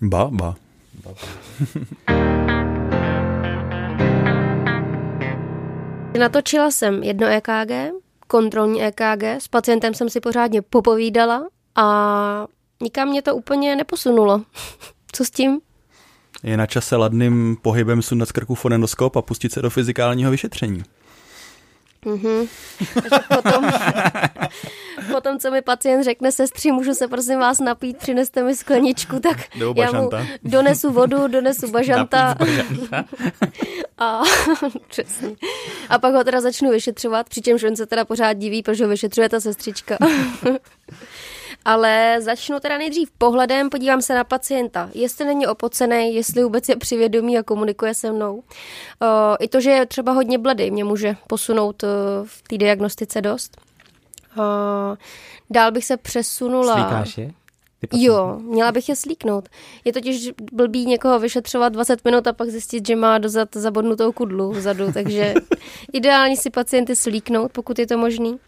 [0.00, 0.54] Ba, ba.
[1.04, 1.10] ba,
[2.06, 2.16] ba.
[6.18, 7.92] Natočila jsem jedno EKG,
[8.26, 12.46] kontrolní EKG, s pacientem jsem si pořádně popovídala a
[12.82, 14.42] nikam mě to úplně neposunulo.
[15.12, 15.60] Co s tím?
[16.42, 20.82] Je na čase ladným pohybem sundat z krku fonendoskop a pustit se do fyzikálního vyšetření.
[22.06, 22.48] Mm-hmm.
[23.34, 23.70] potom,
[25.12, 29.36] potom, co mi pacient řekne, sestři, můžu se prosím vás napít, přineste mi skleničku, tak
[29.76, 30.10] já mu
[30.44, 32.34] donesu vodu, donesu bažanta.
[32.38, 33.04] bažanta.
[33.98, 34.22] a,
[34.88, 35.28] přesně.
[35.88, 39.28] a pak ho teda začnu vyšetřovat, přičemž on se teda pořád diví, proč ho vyšetřuje
[39.28, 39.96] ta sestřička.
[41.66, 46.76] Ale začnu teda nejdřív pohledem, podívám se na pacienta, jestli není opocený, jestli vůbec je
[46.76, 48.34] přivědomý a komunikuje se mnou.
[48.34, 48.42] Uh,
[49.40, 51.88] I to, že je třeba hodně bledý, mě může posunout uh,
[52.24, 53.60] v té diagnostice dost.
[54.38, 54.44] Uh,
[55.50, 56.74] dál bych se přesunula.
[56.74, 57.32] Slíkáš je?
[57.92, 59.48] Jo, měla bych je slíknout.
[59.84, 64.50] Je totiž blbý někoho vyšetřovat 20 minut a pak zjistit, že má dozad zabodnutou kudlu
[64.50, 65.34] vzadu, takže
[65.92, 68.38] ideální si pacienty slíknout, pokud je to možný.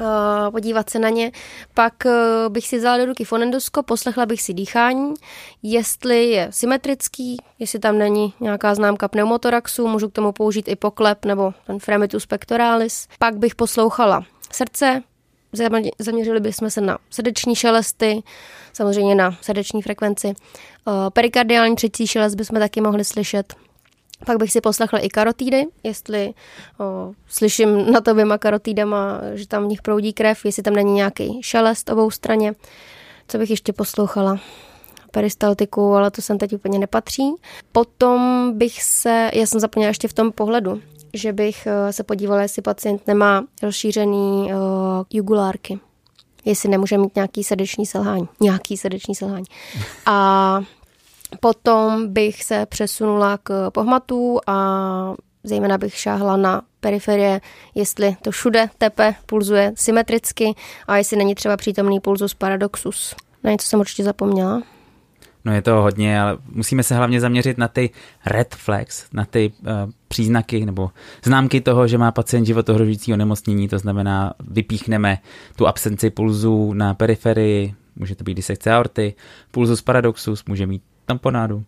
[0.00, 1.32] Eh, podívat se na ně.
[1.74, 2.12] Pak eh,
[2.48, 5.14] bych si vzala do ruky fonendoskop, poslechla bych si dýchání,
[5.62, 11.24] jestli je symetrický, jestli tam není nějaká známka pneumotoraxu, můžu k tomu použít i poklep
[11.24, 13.08] nebo ten fremitus pectoralis.
[13.18, 15.02] Pak bych poslouchala srdce,
[15.98, 18.22] zaměřili bychom se na srdeční šelesty,
[18.72, 20.28] samozřejmě na srdeční frekvenci.
[20.28, 23.54] Eh, perikardiální třetí šelest bychom taky mohli slyšet.
[24.26, 26.34] Pak bych si poslechla i karotídy, jestli
[26.80, 31.42] o, slyším na oběma karotýdama, že tam v nich proudí krev, jestli tam není nějaký
[31.42, 32.54] šelest obou straně.
[33.28, 34.38] Co bych ještě poslouchala?
[35.10, 37.34] peristaltiku, ale to sem teď úplně nepatří.
[37.72, 40.80] Potom bych se, já jsem zapomněla ještě v tom pohledu,
[41.14, 44.58] že bych e, se podívala, jestli pacient nemá rozšířený uh,
[45.10, 45.78] jugulárky.
[46.44, 48.28] Jestli nemůže mít nějaký srdeční selhání.
[48.40, 49.44] Nějaký srdeční selhání.
[50.06, 50.60] A
[51.40, 55.14] Potom bych se přesunula k pohmatu a
[55.44, 57.40] zejména bych šáhla na periferie,
[57.74, 60.54] jestli to všude tepe, pulzuje symetricky
[60.86, 63.14] a jestli není třeba přítomný pulzus paradoxus.
[63.44, 64.62] Na něco jsem určitě zapomněla.
[65.44, 67.90] No je to hodně, ale musíme se hlavně zaměřit na ty
[68.26, 69.66] red flags, na ty uh,
[70.08, 70.90] příznaky nebo
[71.24, 75.18] známky toho, že má pacient životohrožující onemocnění, to znamená vypíchneme
[75.56, 79.14] tu absenci pulzu na periferii, může to být disekce aorty,
[79.50, 81.56] pulzus paradoxus, může mít tamponádu.
[81.56, 81.62] Uh,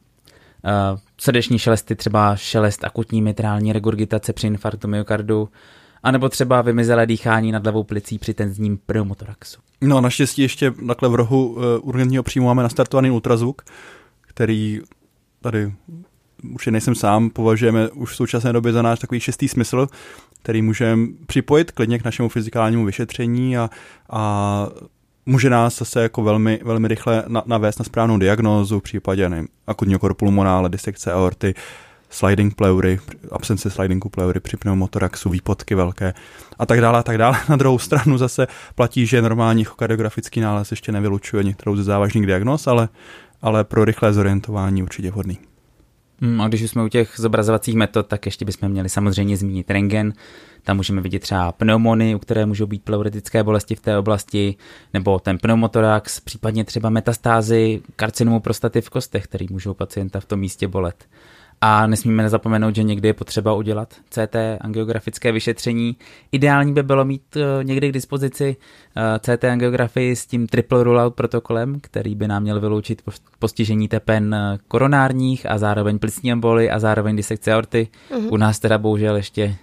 [1.20, 5.48] srdeční šelesty, třeba šelest akutní mitrální regurgitace při infarktu myokardu,
[6.02, 9.61] anebo třeba vymizelé dýchání nad levou plicí při tenzním pneumotoraxu.
[9.81, 13.62] No naštěstí ještě takhle v rohu uh, urgentního příjmu máme nastartovaný ultrazvuk,
[14.20, 14.81] který
[15.40, 15.72] tady
[16.55, 19.87] určitě nejsem sám, považujeme už v současné době za náš takový šestý smysl,
[20.42, 23.70] který můžeme připojit klidně k našemu fyzikálnímu vyšetření a,
[24.11, 24.68] a
[25.26, 29.98] může nás zase jako velmi, velmi rychle navést na správnou diagnózu v případě nevím, akutního
[29.98, 31.54] korpulmonále, disekce aorty,
[32.11, 33.00] sliding pleury,
[33.32, 36.14] absence slidingu pleury při pneumotoraxu, výpotky velké
[36.58, 37.38] a tak dále a tak dále.
[37.48, 42.66] Na druhou stranu zase platí, že normální kardiografický nález ještě nevylučuje některou ze závažných diagnóz,
[42.66, 42.88] ale,
[43.42, 45.38] ale pro rychlé zorientování určitě vhodný.
[46.22, 49.70] Hmm, a když už jsme u těch zobrazovacích metod, tak ještě bychom měli samozřejmě zmínit
[49.70, 50.12] rengen.
[50.62, 54.54] Tam můžeme vidět třeba pneumony, u které můžou být pleuretické bolesti v té oblasti,
[54.94, 60.40] nebo ten pneumotorax, případně třeba metastázy karcinomu prostaty v kostech, který můžou pacienta v tom
[60.40, 61.08] místě bolet.
[61.64, 65.96] A nesmíme nezapomenout, že někdy je potřeba udělat CT angiografické vyšetření.
[66.33, 68.57] Ideální by bylo mít eh, někdy k dispozici
[68.96, 73.03] eh, CT angiografii s tím triple rollout protokolem, který by nám měl vyloučit
[73.38, 77.88] postižení tepen eh, koronárních a zároveň plicní emboly a zároveň disekce aorty.
[78.11, 78.33] Mm-hmm.
[78.33, 79.57] U nás teda bohužel ještě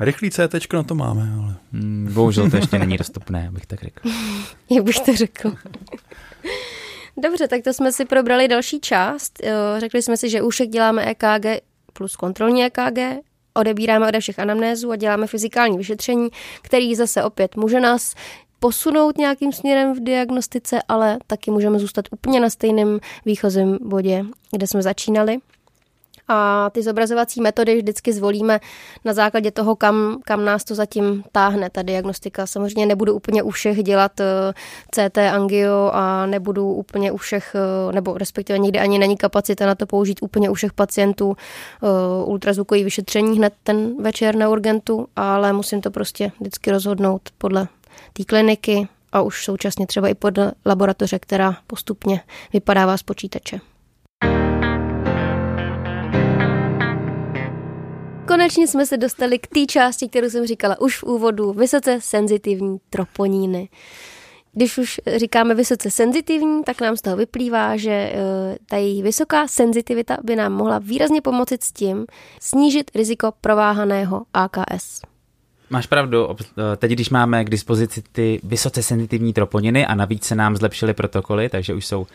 [0.00, 1.54] Rychlý CT na to máme, ale...
[1.72, 4.08] Mm, bohužel to ještě není dostupné, abych tak řekl.
[4.70, 5.54] Jak bych to řekl?
[7.16, 9.42] Dobře, tak to jsme si probrali další část.
[9.78, 12.98] Řekli jsme si, že úšek děláme EKG plus kontrolní EKG,
[13.54, 16.28] odebíráme ode všech anamnézů a děláme fyzikální vyšetření,
[16.62, 18.14] který zase opět může nás
[18.60, 24.66] posunout nějakým směrem v diagnostice, ale taky můžeme zůstat úplně na stejném výchozím bodě, kde
[24.66, 25.38] jsme začínali
[26.28, 28.60] a ty zobrazovací metody vždycky zvolíme
[29.04, 32.46] na základě toho, kam, kam nás to zatím táhne, ta diagnostika.
[32.46, 34.24] Samozřejmě nebudu úplně u všech dělat eh,
[34.90, 39.74] CT angio a nebudu úplně u všech, eh, nebo respektive někdy ani není kapacita na
[39.74, 41.86] to použít úplně u všech pacientů eh,
[42.24, 47.68] ultrazvukový vyšetření hned ten večer na urgentu, ale musím to prostě vždycky rozhodnout podle
[48.12, 52.20] té kliniky a už současně třeba i podle laboratoře, která postupně
[52.52, 53.73] vypadává z počítače.
[58.26, 62.78] Konečně jsme se dostali k té části, kterou jsem říkala už v úvodu, vysoce senzitivní
[62.90, 63.68] troponíny.
[64.52, 68.14] Když už říkáme vysoce senzitivní, tak nám z toho vyplývá, že eh,
[68.66, 72.06] ta její vysoká senzitivita by nám mohla výrazně pomoci s tím
[72.40, 75.00] snížit riziko prováhaného AKS.
[75.70, 80.34] Máš pravdu, eh, teď když máme k dispozici ty vysoce senzitivní troponiny a navíc se
[80.34, 82.06] nám zlepšily protokoly, takže už jsou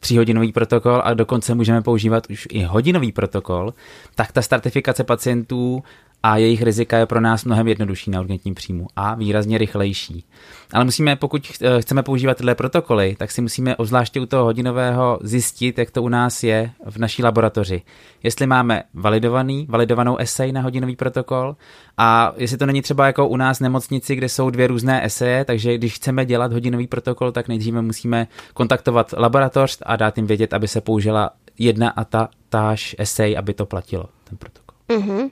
[0.00, 3.74] tříhodinový protokol a dokonce můžeme používat už i hodinový protokol,
[4.14, 5.82] tak ta stratifikace pacientů
[6.22, 10.24] a jejich rizika je pro nás mnohem jednodušší na urgentním příjmu a výrazně rychlejší.
[10.72, 15.18] Ale musíme, pokud eh, chceme používat tyhle protokoly, tak si musíme obzvláště u toho hodinového
[15.22, 17.82] zjistit, jak to u nás je v naší laboratoři.
[18.22, 21.56] Jestli máme validovaný, validovanou esej na hodinový protokol
[21.98, 25.44] a jestli to není třeba jako u nás v nemocnici, kde jsou dvě různé eseje,
[25.44, 30.54] takže když chceme dělat hodinový protokol, tak nejdříve musíme kontaktovat laboratoř a dát jim vědět,
[30.54, 34.76] aby se použila jedna a ta táž esej, aby to platilo, ten protokol.
[34.88, 35.30] Mm-hmm.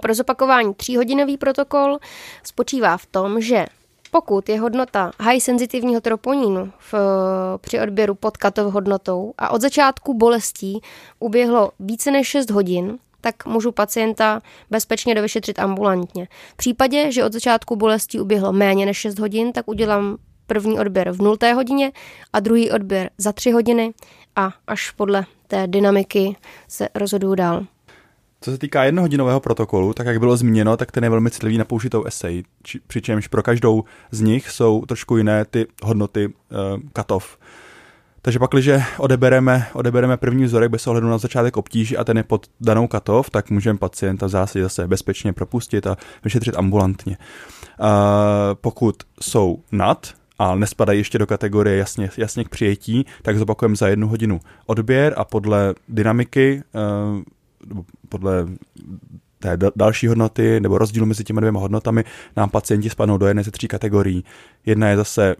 [0.00, 1.98] Pro zopakování tříhodinový protokol
[2.42, 3.66] spočívá v tom, že
[4.10, 6.94] pokud je hodnota high senzitivního troponínu v,
[7.60, 10.80] při odběru pod katov hodnotou a od začátku bolestí
[11.18, 14.40] uběhlo více než 6 hodin, tak můžu pacienta
[14.70, 16.28] bezpečně dovyšetřit ambulantně.
[16.52, 20.16] V případě, že od začátku bolestí uběhlo méně než 6 hodin, tak udělám
[20.46, 21.36] první odběr v 0.
[21.54, 21.92] hodině
[22.32, 23.94] a druhý odběr za 3 hodiny
[24.36, 26.36] a až podle té dynamiky
[26.68, 27.66] se rozhoduju dál.
[28.42, 31.64] Co se týká jednohodinového protokolu, tak jak bylo zmíněno, tak ten je velmi citlivý na
[31.64, 36.32] použitou esej, či, přičemž pro každou z nich jsou trošku jiné ty hodnoty uh,
[36.92, 37.38] katov.
[38.22, 42.22] Takže pak, když odebereme, odebereme první vzorek bez ohledu na začátek obtíží a ten je
[42.22, 47.16] pod danou katov, tak můžeme pacienta v zásadě zase bezpečně propustit a vyšetřit ambulantně.
[47.80, 47.86] Uh,
[48.54, 53.88] pokud jsou nad, a nespadají ještě do kategorie jasně, jasně k přijetí, tak zopakujeme za
[53.88, 56.62] jednu hodinu odběr a podle dynamiky
[57.16, 57.22] uh,
[58.08, 58.46] podle
[59.38, 62.04] té další hodnoty nebo rozdílu mezi těmi dvěma hodnotami
[62.36, 64.24] nám pacienti spadnou do jedné ze tří kategorií.
[64.66, 65.36] Jedna je zase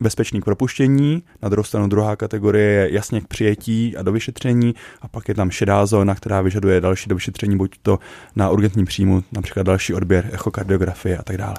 [0.00, 4.74] bezpečný k propuštění, na druhou stranu druhá kategorie je jasně k přijetí a do vyšetření
[5.00, 7.98] a pak je tam šedá zóna, která vyžaduje další do vyšetření, buď to
[8.36, 11.56] na urgentním příjmu, například další odběr echokardiografie a tak dále.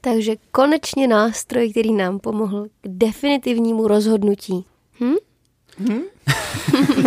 [0.00, 4.64] Takže konečně nástroj, který nám pomohl k definitivnímu rozhodnutí.
[5.00, 5.14] Hm?
[5.88, 6.02] Hmm?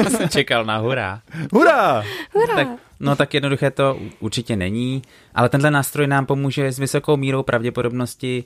[0.10, 1.22] jsem čekal na hurá.
[1.54, 2.04] Hurá!
[2.34, 2.56] hurá!
[2.56, 2.68] Tak,
[3.00, 5.02] no tak jednoduché to určitě není,
[5.36, 8.44] ale tenhle nástroj nám pomůže s vysokou mírou pravděpodobnosti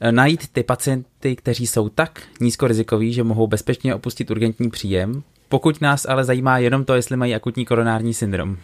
[0.00, 5.80] eh, najít ty pacienty, kteří jsou tak nízkorizikoví, že mohou bezpečně opustit urgentní příjem, pokud
[5.80, 8.56] nás ale zajímá jenom to, jestli mají akutní koronární syndrom.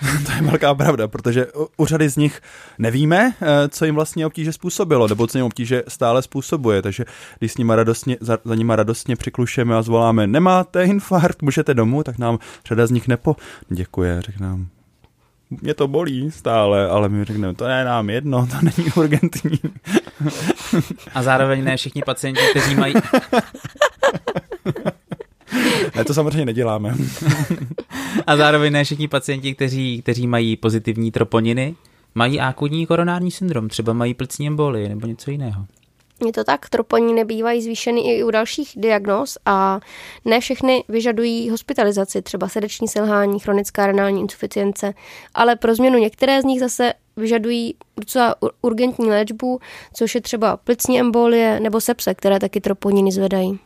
[0.26, 2.40] to je velká pravda, protože u řady z nich
[2.78, 7.04] nevíme, eh, co jim vlastně obtíže způsobilo, nebo co jim obtíže stále způsobuje, takže
[7.38, 12.02] když s nima radostně, za, za nima radostně přiklušeme a zvoláme, nemáte infarkt, můžete domů,
[12.02, 13.36] tak nám řada z nich nepo
[13.68, 14.68] děkuje, řekne nám,
[15.50, 19.58] mě to bolí stále, ale my řekneme, to je nám jedno, to není urgentní.
[21.14, 22.94] A zároveň ne všichni pacienti, kteří mají...
[25.96, 26.94] ne, to samozřejmě neděláme.
[28.26, 31.74] A zároveň ne všichni pacienti, kteří, kteří mají pozitivní troponiny,
[32.14, 35.66] mají akutní koronární syndrom, třeba mají plicní embolie nebo něco jiného.
[36.26, 39.80] Je to tak, troponiny bývají zvýšeny i u dalších diagnóz a
[40.24, 44.94] ne všechny vyžadují hospitalizaci, třeba srdeční selhání, chronická renální insuficience,
[45.34, 49.60] ale pro změnu některé z nich zase vyžadují docela urgentní léčbu,
[49.94, 53.58] což je třeba plicní embolie nebo sepse, které taky troponiny zvedají.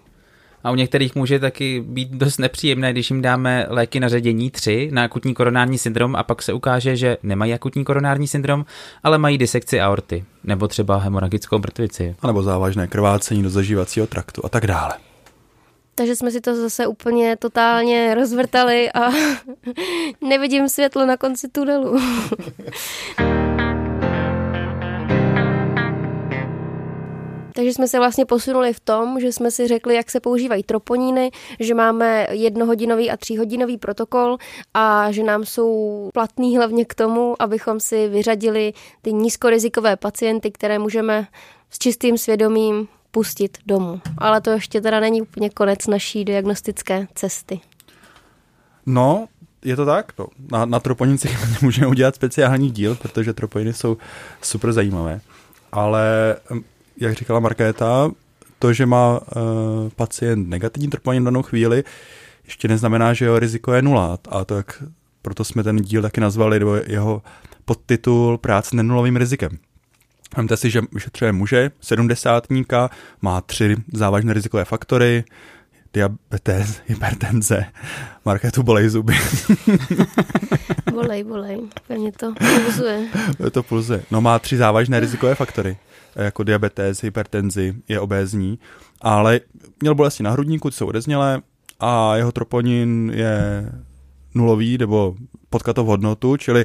[0.64, 4.88] A u některých může taky být dost nepříjemné, když jim dáme léky na ředění 3
[4.92, 8.64] na akutní koronární syndrom a pak se ukáže, že nemají akutní koronární syndrom,
[9.03, 12.16] ale mají disekci aorty nebo třeba hemoragickou mrtvici.
[12.23, 14.94] A nebo závažné krvácení do zažívacího traktu a tak dále.
[15.94, 19.11] Takže jsme si to zase úplně totálně rozvrtali a
[20.29, 21.99] nevidím světlo na konci tunelu.
[27.55, 31.31] Takže jsme se vlastně posunuli v tom, že jsme si řekli, jak se používají troponíny,
[31.61, 34.37] že máme jednohodinový a tříhodinový protokol
[34.75, 40.79] a že nám jsou platný hlavně k tomu, abychom si vyřadili ty nízkorizikové pacienty, které
[40.79, 41.27] můžeme
[41.71, 44.01] s čistým svědomím pustit domů.
[44.19, 47.61] Ale to ještě teda není úplně konec naší diagnostické cesty.
[48.87, 49.29] No,
[49.65, 50.13] je to tak?
[50.19, 51.29] No, na, na troponinci
[51.63, 53.97] můžeme udělat speciální díl, protože troponiny jsou
[54.43, 55.21] super zajímavé.
[55.73, 56.37] Ale
[57.01, 58.11] jak říkala Markéta,
[58.59, 59.23] to, že má uh,
[59.97, 61.85] pacient negativní troponin v danou chvíli,
[62.45, 64.19] ještě neznamená, že jeho riziko je nula.
[64.29, 64.83] A to, jak
[65.23, 67.23] proto jsme ten díl taky nazvali, nebo jeho
[67.65, 69.59] podtitul Práce nenulovým rizikem.
[70.37, 72.91] Vemte si, že vyšetřuje muže, sedmdesátníka,
[73.23, 75.25] má tři závažné rizikové faktory,
[75.95, 77.65] diabetes, hypertenze,
[78.25, 79.15] marketu bolej zuby.
[80.93, 83.07] bolej, bolej, pevně to pulzuje.
[83.53, 84.03] to pulzuje.
[84.11, 85.77] No má tři závažné rizikové faktory,
[86.16, 88.59] jako diabetes, hypertenzi, je obézní,
[89.01, 89.40] ale
[89.81, 91.42] měl bolesti na hrudníku, jsou odeznělé
[91.81, 93.64] a jeho troponin je
[94.35, 95.14] nulový nebo
[95.51, 96.64] podkatou hodnotu, čili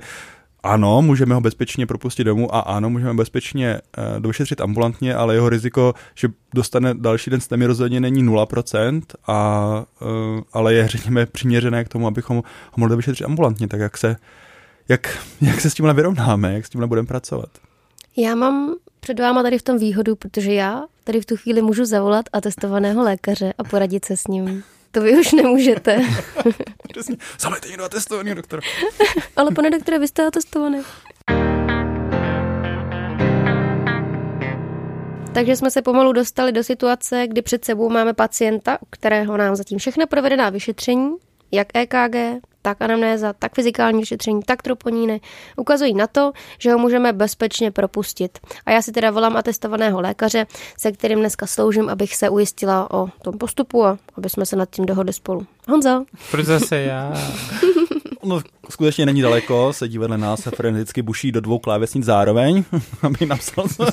[0.65, 5.49] ano, můžeme ho bezpečně propustit domů a ano, můžeme bezpečně uh, došetřit ambulantně, ale jeho
[5.49, 11.83] riziko, že dostane další den STEMI rozhodně není 0%, a, uh, ale je, řekněme, přiměřené
[11.83, 12.43] k tomu, abychom ho
[12.77, 14.15] mohli vyšetřit ambulantně, tak jak se,
[14.89, 17.49] jak, jak se s tímhle vyrovnáme, jak s tímhle budeme pracovat.
[18.17, 18.75] Já mám
[19.05, 23.03] před váma tady v tom výhodu, protože já tady v tu chvíli můžu zavolat atestovaného
[23.03, 24.63] lékaře a poradit se s ním.
[24.91, 26.01] To vy už nemůžete.
[26.91, 27.17] Přesně.
[27.39, 28.61] Zavolejte někdo atestovaný doktor.
[29.35, 30.81] Ale pane doktore, vy jste atestovaný.
[35.33, 39.55] Takže jsme se pomalu dostali do situace, kdy před sebou máme pacienta, u kterého nám
[39.55, 41.15] zatím všechno provedená vyšetření,
[41.51, 42.15] jak EKG,
[42.65, 45.21] tak anamnéza, tak fyzikální vyšetření, tak troponíny
[45.57, 48.39] ukazují na to, že ho můžeme bezpečně propustit.
[48.65, 50.47] A já si teda volám atestovaného lékaře,
[50.77, 54.69] se kterým dneska sloužím, abych se ujistila o tom postupu a aby jsme se nad
[54.69, 55.45] tím dohodli spolu.
[55.67, 56.05] Honzo.
[56.31, 57.13] Proč zase já?
[58.27, 62.63] No, skutečně není daleko, sedí vedle nás a freneticky buší do dvou klávesnic zároveň,
[63.01, 63.65] aby napsal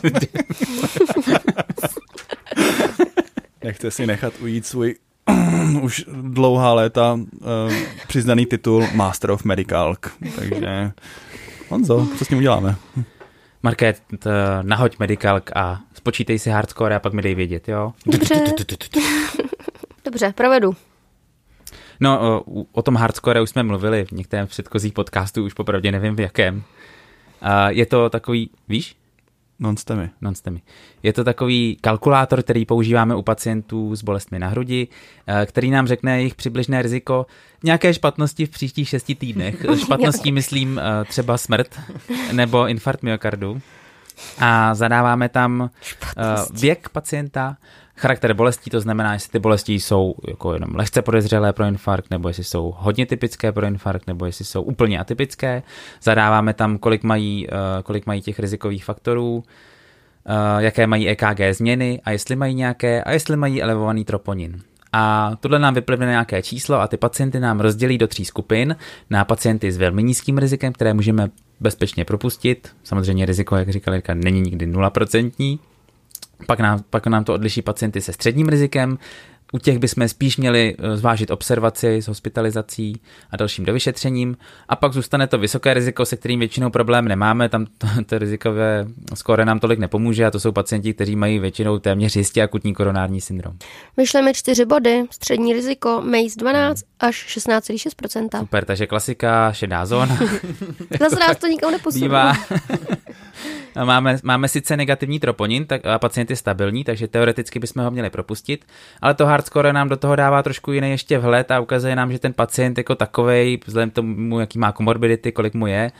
[3.64, 4.96] Nechce si nechat ujít svůj
[5.80, 7.72] už dlouhá léta uh,
[8.08, 9.96] přiznaný titul Master of Medical.
[10.36, 10.92] Takže
[11.68, 12.76] Honzo, co s tím uděláme?
[13.62, 14.02] Market,
[14.62, 17.92] nahoď Medicalk a spočítej si hardcore a pak mi dej vědět, jo?
[18.06, 18.34] Dobře.
[20.04, 20.76] Dobře, provedu.
[22.00, 26.16] No, o, o tom hardcore už jsme mluvili v některém předchozích podcastů, už popravdě nevím
[26.16, 26.56] v jakém.
[26.56, 26.62] Uh,
[27.68, 28.96] je to takový, víš?
[29.62, 30.10] Non-STEMy.
[30.20, 30.60] Non-STEMy.
[31.02, 34.88] Je to takový kalkulátor, který používáme u pacientů s bolestmi na hrudi,
[35.26, 37.26] eh, který nám řekne jejich přibližné riziko
[37.64, 39.66] nějaké špatnosti v příštích šesti týdnech.
[39.84, 41.80] Špatností myslím eh, třeba smrt
[42.32, 43.60] nebo infarkt myokardu.
[44.38, 46.52] A zadáváme tam Špatnosti.
[46.60, 47.56] věk pacienta,
[48.02, 52.28] charakter bolestí, to znamená, jestli ty bolesti jsou jako jenom lehce podezřelé pro infarkt, nebo
[52.28, 55.62] jestli jsou hodně typické pro infarkt, nebo jestli jsou úplně atypické.
[56.02, 59.42] Zadáváme tam, kolik mají, uh, kolik mají těch rizikových faktorů, uh,
[60.58, 64.60] jaké mají EKG změny a jestli mají nějaké, a jestli mají elevovaný troponin.
[64.92, 68.76] A tohle nám vyplivne nějaké číslo a ty pacienty nám rozdělí do tří skupin
[69.10, 72.68] na pacienty s velmi nízkým rizikem, které můžeme bezpečně propustit.
[72.84, 75.58] Samozřejmě riziko, jak říkal Jirka, není nikdy 0%,
[76.46, 78.98] pak nám, pak nám to odliší pacienty se středním rizikem,
[79.52, 84.36] u těch bychom spíš měli eh, zvážit observaci s hospitalizací a dalším dovyšetřením.
[84.68, 88.86] A pak zůstane to vysoké riziko, se kterým většinou problém nemáme, tam to, to rizikové
[89.14, 93.20] skóre nám tolik nepomůže a to jsou pacienti, kteří mají většinou téměř jistě akutní koronární
[93.20, 93.56] syndrom.
[93.96, 98.38] Vyšleme čtyři body, střední riziko MACE 12 až 16,6%.
[98.38, 100.16] Super, takže klasika, šedá zóna.
[101.00, 102.16] Zase nás to nikam neposunou.
[103.84, 108.10] Máme, máme sice negativní troponin, tak, a pacient je stabilní, takže teoreticky bychom ho měli
[108.10, 108.64] propustit,
[109.00, 112.18] ale to hardscore nám do toho dává trošku jiný ještě vhled a ukazuje nám, že
[112.18, 115.92] ten pacient jako takovej, vzhledem tomu, jaký má komorbidity, kolik mu je,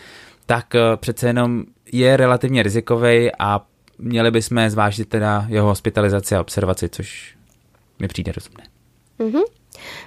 [0.47, 3.61] tak eh, přece jenom je relativně rizikový a
[3.99, 7.37] měli bychom zvážit teda jeho hospitalizaci a observaci, což
[7.99, 8.65] mi přijde rozumné.
[9.21, 9.62] Mm-hmm.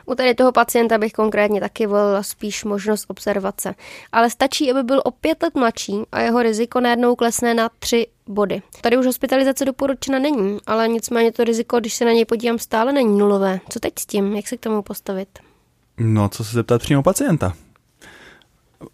[0.05, 3.75] U tady toho pacienta bych konkrétně taky volila spíš možnost observace.
[4.11, 8.07] Ale stačí, aby byl o pět let mladší a jeho riziko najednou klesne na tři
[8.27, 8.61] body.
[8.81, 12.93] Tady už hospitalizace doporučena není, ale nicméně to riziko, když se na něj podívám, stále
[12.93, 13.59] není nulové.
[13.69, 14.35] Co teď s tím?
[14.35, 15.29] Jak se k tomu postavit?
[15.97, 17.53] No, co se zeptat přímo pacienta?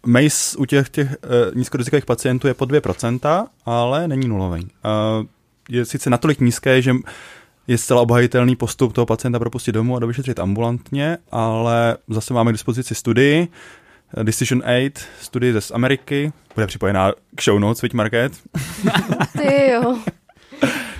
[0.06, 4.62] MACE u těch, těch uh, nízkorizikových pacientů je po 2%, ale není nulový.
[4.62, 5.26] Uh,
[5.68, 6.92] je sice natolik nízké, že
[7.68, 12.54] je zcela obhajitelný postup toho pacienta propustit domů a dovyšetřit ambulantně, ale zase máme k
[12.54, 13.48] dispozici studii,
[14.22, 18.32] Decision Aid, studii z Ameriky, bude připojená k show notes, Switch Market.
[19.38, 19.98] Ty jo.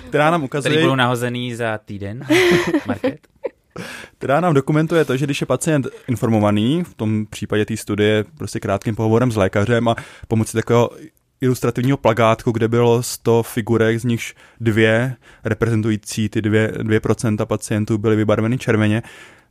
[0.09, 0.71] která nám ukazuje...
[0.73, 2.27] Který budou nahozený za týden,
[2.87, 3.19] Market.
[4.19, 8.61] která nám dokumentuje to, že když je pacient informovaný, v tom případě té studie prostě
[8.61, 9.97] krátkým pohovorem s lékařem a
[10.29, 10.91] pomocí takového
[11.43, 17.99] ilustrativního plagátku, kde bylo 100 figurek, z nichž dvě reprezentující ty dvě, dvě procenta pacientů
[17.99, 19.03] byly vybarveny červeně,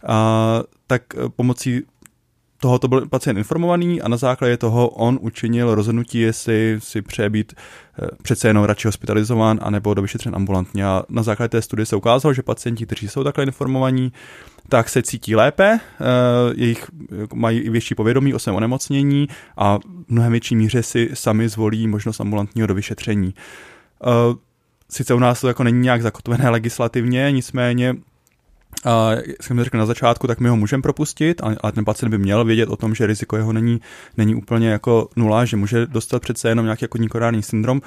[0.07, 1.01] a, tak
[1.35, 1.81] pomocí
[2.61, 7.53] tohoto byl pacient informovaný a na základě toho on učinil rozhodnutí, jestli si přeje být
[7.53, 10.85] eh, přece jenom radši hospitalizován anebo do vyšetřen ambulantně.
[10.85, 14.13] A na základě té studie se ukázalo, že pacienti, kteří jsou takhle informovaní,
[14.69, 16.03] tak se cítí lépe, eh,
[16.55, 16.87] jejich
[17.33, 21.87] mají i větší povědomí o svém onemocnění a v mnohem větší míře si sami zvolí
[21.87, 23.33] možnost ambulantního do vyšetření.
[24.03, 24.07] Eh,
[24.89, 27.95] sice u nás to jako není nějak zakotvené legislativně, nicméně
[28.85, 32.17] a jak jsem řekl na začátku, tak my ho můžeme propustit, ale ten pacient by
[32.17, 33.81] měl vědět o tom, že riziko jeho není,
[34.17, 37.81] není úplně jako nula, že může dostat přece jenom nějaký jako nikorární syndrom.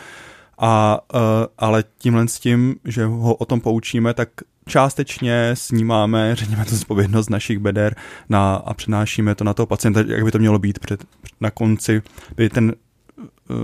[0.58, 1.20] A, uh,
[1.58, 4.28] ale tímhle s tím, že ho o tom poučíme, tak
[4.66, 7.96] částečně snímáme, řekněme to zpovědnost našich beder
[8.28, 11.04] na, a přenášíme to na toho pacienta, jak by to mělo být před,
[11.40, 12.02] na konci,
[12.36, 12.74] by ten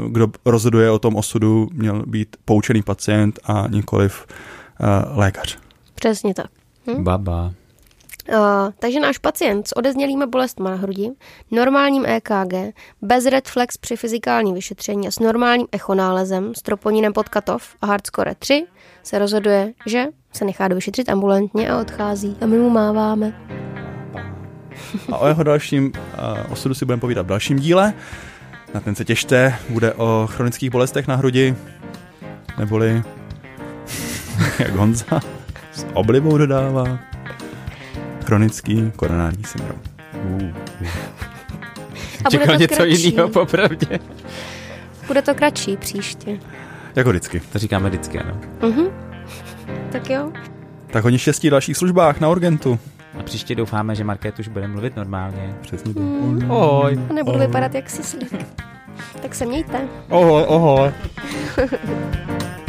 [0.09, 5.59] kdo rozhoduje o tom osudu, měl být poučený pacient a nikoliv uh, lékař.
[5.95, 6.60] Přesně tak.
[6.87, 7.05] Hm?
[7.05, 7.53] Baba.
[8.29, 8.37] Uh,
[8.79, 11.11] takže náš pacient s odeznělými bolestmi na hrudi,
[11.51, 17.29] normálním EKG, bez red flex při fyzikálním vyšetření a s normálním echonálezem, s troponinem pod
[17.29, 18.67] katov a hardscore 3
[19.03, 22.37] se rozhoduje, že se nechá dovyšetřit ambulantně a odchází.
[22.41, 23.41] A my mu máváme.
[25.13, 27.93] A o jeho dalším uh, osudu si budeme povídat v dalším díle.
[28.75, 31.55] Na ten se těšte, bude o chronických bolestech na hrudi,
[32.59, 33.03] neboli
[34.59, 35.21] jak Honza
[35.81, 36.99] s oblibou dodává
[38.25, 39.79] chronický koronární syndrom.
[40.25, 40.51] Uh.
[42.25, 43.99] A Čekal něco jiného popravdě.
[45.07, 46.39] Bude to kratší příště.
[46.97, 47.41] Jako vždycky.
[47.53, 48.41] To říkáme vždycky, ano.
[48.61, 48.91] Uh-huh.
[49.93, 50.33] Tak jo.
[50.87, 52.79] Tak hodně štěstí v dalších službách na Urgentu.
[53.19, 55.55] A příště doufáme, že Market už bude mluvit normálně.
[55.61, 56.01] Přesně to.
[56.01, 56.51] Mm.
[56.51, 57.01] Ohoj.
[57.11, 57.47] A nebudu ohoj.
[57.47, 58.47] vypadat jak sislík.
[59.23, 59.81] tak se mějte.
[60.09, 60.91] Ohoj, ohoj.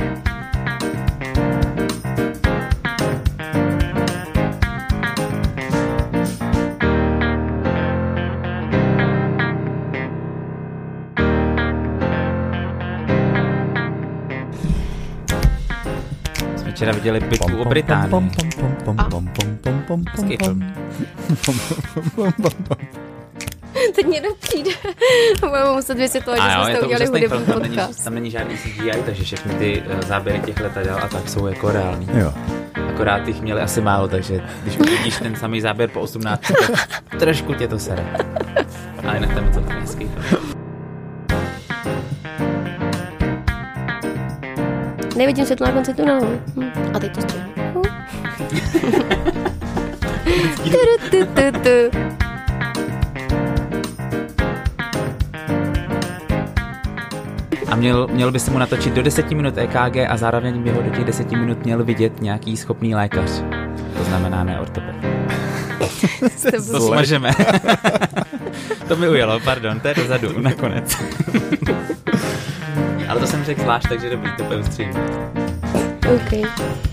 [16.81, 18.11] včera viděli bitvu o Británii.
[23.95, 24.71] Teď někdo přijde.
[25.39, 27.53] Budeme muset vysvětlovat, že jsme to udělali hudební podcast.
[27.53, 31.29] Tam není, tam není žádný CGI, takže všechny ty uh, záběry těch letadel a tak
[31.29, 32.07] jsou jako reální.
[32.13, 32.33] Jo.
[32.89, 36.87] Akorát jich měli asi málo, takže když uvidíš ten samý záběr po 18, tak
[37.19, 38.05] trošku tě to sere.
[39.03, 40.11] Ale jinak tam je to tam hezký.
[45.21, 46.41] Nevidím světlo na konci tunelu.
[46.55, 46.71] Hm.
[46.93, 47.81] A teď to střihnu.
[57.67, 60.81] A měl, měl by se mu natočit do 10 minut EKG a zároveň by ho
[60.81, 63.43] do těch 10 minut měl vidět nějaký schopný lékař.
[63.97, 64.95] To znamená ne ortoped.
[66.71, 67.31] to smažeme.
[68.87, 70.97] to mi ujelo, pardon, to je dozadu, nakonec.
[73.11, 74.97] Ale to jsem řekl zvlášť, takže dobrý, to bude ustřihnout.
[76.15, 76.90] Okay.